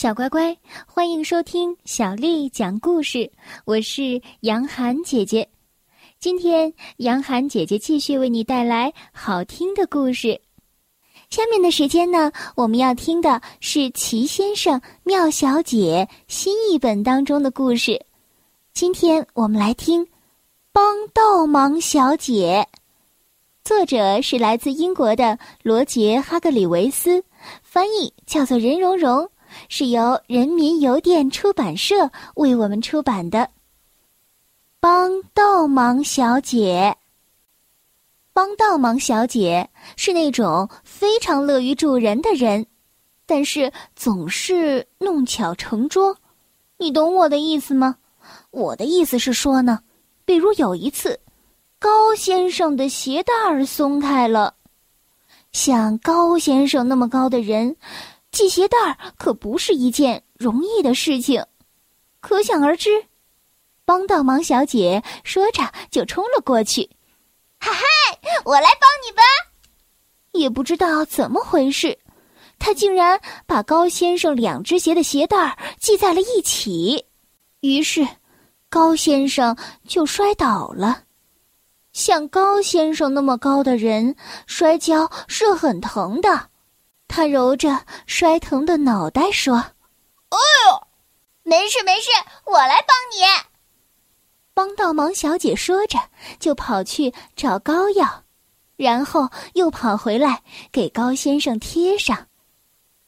[0.00, 3.30] 小乖乖，欢迎收听小丽讲故事。
[3.66, 5.46] 我是杨涵姐姐，
[6.18, 10.40] 今天杨涵姐姐继续为你带来好听的故事。
[11.28, 18.02] 下面的时间呢，我们要听的是《齐先生妙小姐》新译本当中的故事。
[18.72, 20.02] 今天我们来听
[20.72, 22.66] 《帮倒忙小姐》，
[23.62, 27.22] 作者是来自英国的罗杰·哈格里维斯，
[27.62, 29.30] 翻译叫做任蓉蓉。
[29.68, 33.38] 是由人民邮电出版社为我们出版的
[34.80, 36.96] 《帮倒忙小姐》。
[38.32, 42.64] 帮倒忙小姐是那种非常乐于助人的人，
[43.26, 46.16] 但是总是弄巧成拙。
[46.78, 47.96] 你懂我的意思吗？
[48.50, 49.80] 我的意思是说呢，
[50.24, 51.18] 比如有一次，
[51.78, 54.54] 高先生的鞋带儿松开了，
[55.52, 57.76] 像高先生那么高的人。
[58.32, 61.44] 系鞋带可不是一件容易的事情，
[62.20, 63.04] 可想而知。
[63.84, 66.88] 帮倒忙小姐说着就冲了过去，
[67.58, 67.82] 哈哈，
[68.44, 69.22] 我来帮你吧。
[70.32, 71.98] 也不知道怎么回事，
[72.60, 77.04] 她竟然把高先生两只鞋的鞋带系在了一起，
[77.60, 78.06] 于是
[78.68, 79.56] 高先生
[79.88, 81.02] 就摔倒了。
[81.92, 84.14] 像高先生那么高的人
[84.46, 86.49] 摔跤是很疼的。
[87.12, 89.56] 他揉着摔疼的脑袋说
[90.30, 90.86] ：“哎呦，
[91.42, 92.08] 没事没事，
[92.44, 93.24] 我来帮你。”
[94.54, 95.98] 帮倒忙小姐说着，
[96.38, 98.22] 就跑去找膏药，
[98.76, 102.28] 然后又跑回来给高先生贴上。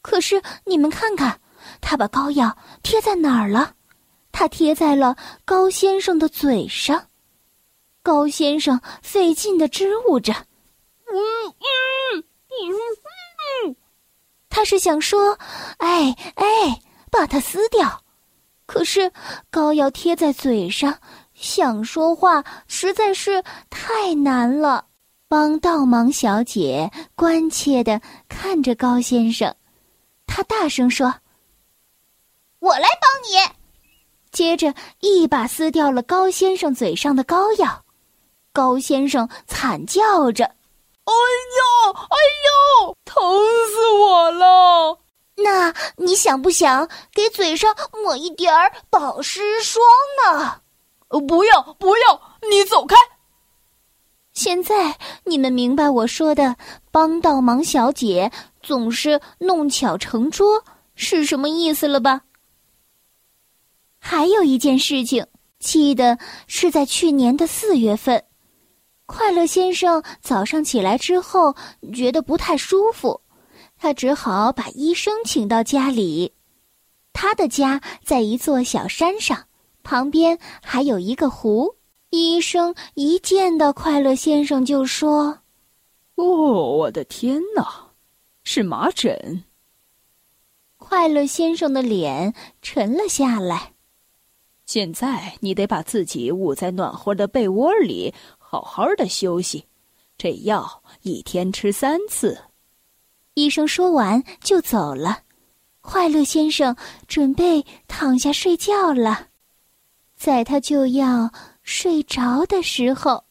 [0.00, 1.40] 可是你们看看，
[1.80, 3.74] 他把膏药贴在哪儿了？
[4.30, 7.08] 他贴在了高先生的嘴上。
[8.04, 10.32] 高先生费劲的支吾着
[11.10, 11.77] ：“嗯嗯嗯。”他
[14.68, 15.38] 是想说
[15.78, 16.44] ：“哎哎，
[17.10, 18.02] 把它撕掉。”
[18.66, 19.10] 可是
[19.50, 20.98] 膏药贴在嘴上，
[21.32, 24.84] 想说话实在是太难了。
[25.26, 27.98] 帮倒忙小姐关切的
[28.28, 29.56] 看着高先生，
[30.26, 31.14] 她大声说
[32.60, 33.54] ：“我来帮你。”
[34.30, 37.86] 接着一把撕掉了高先生嘴上的膏药，
[38.52, 40.57] 高先生惨叫着。
[41.08, 41.14] 哎
[41.58, 42.16] 呦，哎
[42.84, 43.22] 呦，疼
[43.68, 44.98] 死我了！
[45.36, 47.74] 那你想不想给嘴上
[48.04, 49.82] 抹一点儿保湿霜
[50.22, 50.60] 呢？
[51.26, 52.20] 不要，不要，
[52.50, 52.94] 你走开！
[54.34, 56.54] 现在你们明白我说的
[56.92, 58.30] “帮倒忙小姐
[58.62, 60.62] 总是弄巧成拙”
[60.94, 62.20] 是什么意思了吧？
[63.98, 65.26] 还有一件事情，
[65.58, 68.22] 记得是在去年的四月份。
[69.08, 71.56] 快乐先生早上起来之后
[71.94, 73.22] 觉得不太舒服，
[73.78, 76.34] 他只好把医生请到家里。
[77.14, 79.46] 他的家在一座小山上，
[79.82, 81.74] 旁边还有一个湖。
[82.10, 85.38] 医生一见到快乐先生就说
[86.16, 87.92] ：“哦，我的天哪，
[88.44, 89.44] 是麻疹。”
[90.76, 93.72] 快乐先生的脸沉了下来。
[94.64, 98.12] 现在你得把自己捂在暖和的被窝里。
[98.50, 99.66] 好好的休息，
[100.16, 102.44] 这药一天吃三次。
[103.34, 105.18] 医生说完就走了。
[105.82, 106.74] 快乐先生
[107.06, 109.28] 准备躺下睡觉了，
[110.16, 111.30] 在他就要
[111.62, 113.22] 睡着的时候，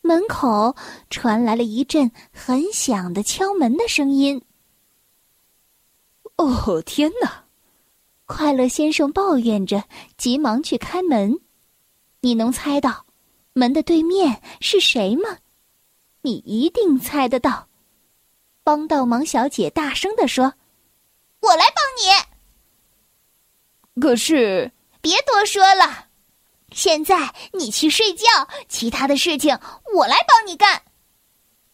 [0.00, 0.74] 门口
[1.08, 4.42] 传来了一阵很响的敲门的声音。
[6.34, 7.44] 哦，天哪！
[8.26, 9.84] 快乐先生抱怨着，
[10.16, 11.38] 急忙去开门。
[12.22, 13.06] 你能猜到？
[13.58, 15.38] 门的对面是谁吗？
[16.22, 17.66] 你一定猜得到。
[18.62, 20.54] 帮倒忙小姐大声的说
[21.40, 22.04] ：“我来帮你。”
[24.00, 24.70] 可是，
[25.00, 26.06] 别多说了，
[26.70, 28.26] 现在你去睡觉，
[28.68, 29.58] 其他的事情
[29.94, 30.82] 我来帮你干。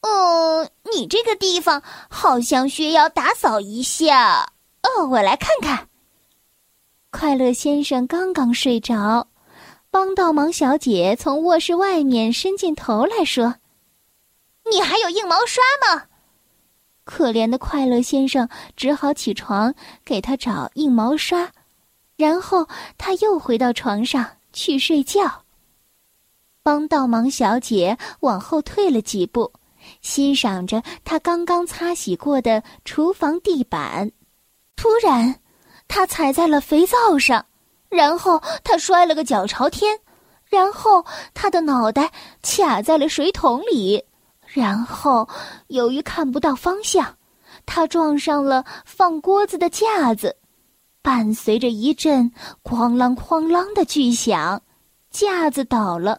[0.01, 4.53] 嗯，你这个地方好像需要打扫一下。
[4.83, 5.89] 哦，我来看看。
[7.11, 9.27] 快乐先生刚刚睡着。
[9.95, 13.55] 帮倒忙小姐从卧室外面伸进头来说
[14.69, 16.07] ：“你还有硬毛刷吗？”
[17.07, 19.73] 可怜的快乐先生只好起床
[20.05, 21.49] 给他找硬毛刷，
[22.17, 22.67] 然后
[22.99, 25.45] 他又回到床上去睡觉。
[26.65, 29.53] 帮倒忙小姐往后退了几步，
[30.03, 34.11] 欣赏着她刚刚擦洗过的厨房地板，
[34.75, 35.39] 突然，
[35.87, 37.47] 她踩在了肥皂上。
[37.95, 39.97] 然后他摔了个脚朝天，
[40.47, 42.11] 然后他的脑袋
[42.43, 44.05] 卡在了水桶里，
[44.47, 45.29] 然后
[45.69, 47.17] 由于看不到方向，
[47.65, 50.37] 他撞上了放锅子的架子，
[51.03, 52.33] 伴随着一阵
[52.65, 54.61] 哐啷哐啷的巨响，
[55.13, 56.19] 架子倒了，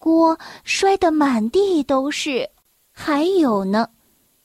[0.00, 2.50] 锅摔得满地都是。
[2.90, 3.88] 还有呢，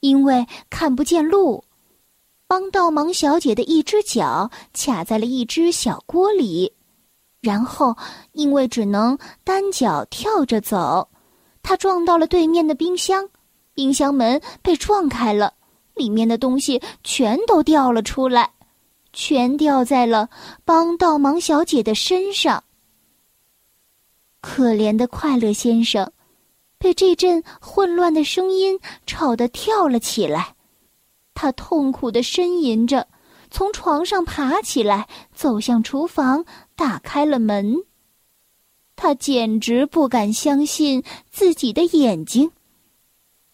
[0.02, 1.64] 因为看不见路，
[2.50, 6.74] 帮倒忙小姐的一只脚卡在了一只小锅里，
[7.42, 7.96] 然后
[8.32, 11.08] 因为只能单脚跳着走，
[11.62, 13.30] 她撞到了对面的冰箱，
[13.76, 15.54] 冰箱门被撞开了，
[15.94, 18.50] 里面的东西全都掉了出来。
[19.14, 20.28] 全掉在了
[20.66, 22.64] 帮倒忙小姐的身上。
[24.42, 26.12] 可怜的快乐先生，
[26.80, 30.56] 被这阵混乱的声音吵得跳了起来。
[31.42, 33.08] 他痛苦的呻吟着，
[33.50, 36.44] 从床上爬起来，走向厨房，
[36.76, 37.78] 打开了门。
[38.98, 41.02] 他简直不敢相信
[41.32, 42.52] 自己的眼睛。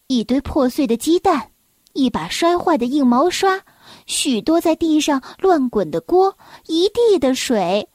[0.07, 1.51] 一堆破碎的鸡蛋，
[1.93, 3.61] 一把摔坏的硬毛刷。
[4.07, 6.35] 许多在地上乱滚的锅，
[6.65, 7.87] 一地的水，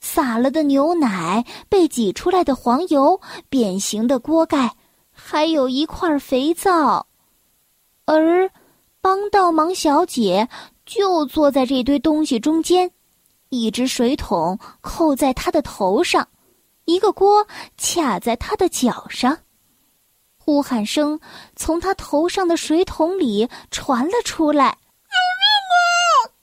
[0.00, 4.74] 洒了的牛奶，被挤出来的黄油，扁形的锅盖，
[5.12, 7.06] 还有一块肥皂。
[8.06, 8.50] 而
[9.06, 10.48] 帮倒忙小姐
[10.84, 12.90] 就坐在这堆东西中间，
[13.50, 16.26] 一只水桶扣在她的头上，
[16.86, 19.38] 一个锅卡在她的脚上，
[20.36, 21.20] 呼喊声
[21.54, 24.70] 从她头上的水桶里传了出来。
[24.72, 26.34] 救命啊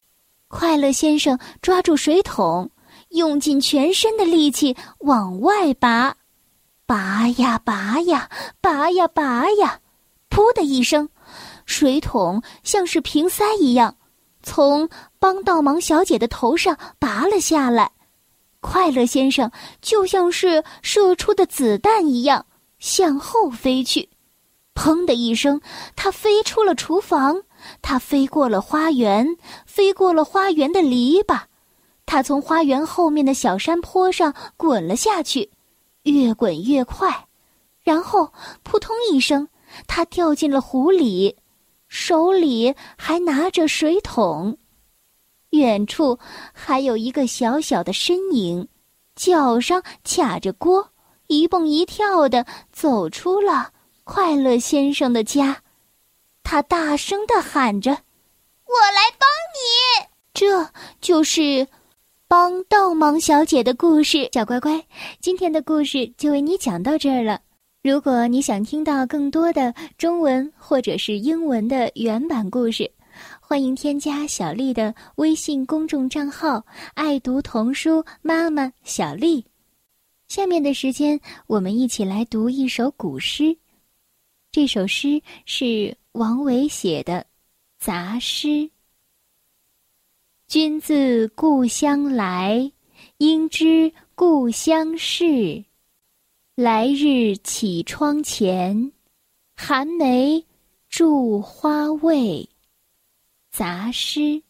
[0.47, 2.69] 快乐先生抓住水桶，
[3.09, 6.15] 用尽全身的力气往外拔，
[6.85, 8.29] 拔呀拔呀，
[8.61, 9.81] 拔呀拔呀，
[10.29, 11.09] 噗的一声，
[11.65, 13.95] 水桶像是瓶塞一样，
[14.41, 14.89] 从
[15.19, 17.91] 帮倒忙小姐的头上拔了下来。
[18.59, 19.51] 快乐先生
[19.81, 22.45] 就像是射出的子弹一样
[22.79, 24.09] 向后飞去，
[24.73, 25.59] 砰的一声，
[25.95, 27.43] 他飞出了厨房。
[27.81, 29.25] 他飞过了花园，
[29.65, 31.43] 飞过了花园的篱笆，
[32.05, 35.49] 他从花园后面的小山坡上滚了下去，
[36.03, 37.25] 越滚越快，
[37.81, 38.29] 然后
[38.63, 39.47] 扑通一声，
[39.87, 41.37] 他掉进了湖里，
[41.93, 44.57] 手里还拿着水桶。
[45.51, 46.17] 远处
[46.51, 48.67] 还有一个小小的身影，
[49.15, 50.89] 脚上卡着锅，
[51.27, 53.71] 一蹦一跳的走出了
[54.03, 55.61] 快乐先生的家。
[56.41, 57.91] 他大声的喊着
[58.65, 61.67] ：“我来帮你！”这就是
[62.27, 64.27] 帮倒忙小姐的故事。
[64.33, 64.83] 小乖乖，
[65.21, 67.39] 今天的故事就为你讲到这儿了。
[67.83, 72.89] 如果你想听到更多的中文或者是英文的原版故事，
[73.41, 76.65] 欢迎添加小丽的微信公众账号
[76.95, 79.45] “爱读童书妈妈小丽”。
[80.29, 83.57] 下面的时间，我们一起来读一首古诗。
[84.51, 85.95] 这首诗是。
[86.13, 87.21] 王维写的
[87.79, 88.47] 《杂诗》：
[90.47, 92.71] 君自故乡来，
[93.17, 95.65] 应知故乡事。
[96.55, 98.91] 来日绮窗前，
[99.55, 100.45] 寒梅
[100.87, 102.47] 著花未？
[103.49, 104.43] 杂诗。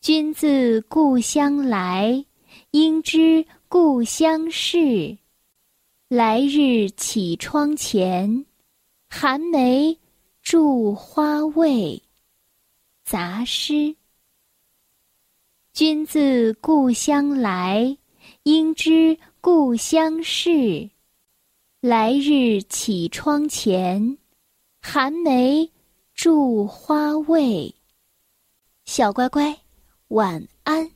[0.00, 2.26] 君自故乡来，
[2.72, 5.16] 应知故乡事。
[6.08, 8.44] 来日绮窗前。
[9.08, 9.96] 寒梅
[10.42, 12.02] 著花未？
[13.04, 13.94] 杂诗。
[15.72, 17.96] 君自故乡来，
[18.42, 20.88] 应知故乡事。
[21.82, 24.16] 来日绮窗前，
[24.80, 25.70] 寒梅
[26.14, 27.74] 著花未？
[28.86, 29.54] 小乖乖，
[30.08, 30.93] 晚安。